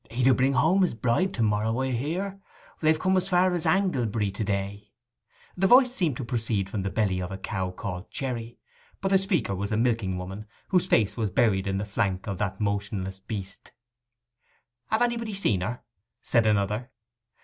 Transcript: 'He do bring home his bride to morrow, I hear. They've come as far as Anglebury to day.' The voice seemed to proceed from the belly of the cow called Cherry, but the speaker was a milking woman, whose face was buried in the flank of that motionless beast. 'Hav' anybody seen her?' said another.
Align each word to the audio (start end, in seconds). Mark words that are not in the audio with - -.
'He 0.09 0.23
do 0.23 0.33
bring 0.33 0.53
home 0.53 0.81
his 0.81 0.95
bride 0.95 1.31
to 1.35 1.43
morrow, 1.43 1.79
I 1.79 1.91
hear. 1.91 2.41
They've 2.79 2.97
come 2.97 3.15
as 3.17 3.29
far 3.29 3.53
as 3.53 3.67
Anglebury 3.67 4.31
to 4.31 4.43
day.' 4.43 4.93
The 5.55 5.67
voice 5.67 5.93
seemed 5.93 6.17
to 6.17 6.25
proceed 6.25 6.71
from 6.71 6.81
the 6.81 6.89
belly 6.89 7.19
of 7.21 7.29
the 7.29 7.37
cow 7.37 7.69
called 7.69 8.09
Cherry, 8.09 8.57
but 8.99 9.09
the 9.11 9.19
speaker 9.19 9.53
was 9.53 9.71
a 9.71 9.77
milking 9.77 10.17
woman, 10.17 10.47
whose 10.69 10.87
face 10.87 11.15
was 11.15 11.29
buried 11.29 11.67
in 11.67 11.77
the 11.77 11.85
flank 11.85 12.25
of 12.27 12.39
that 12.39 12.59
motionless 12.59 13.19
beast. 13.19 13.73
'Hav' 14.87 15.03
anybody 15.03 15.35
seen 15.35 15.61
her?' 15.61 15.83
said 16.19 16.47
another. 16.47 16.89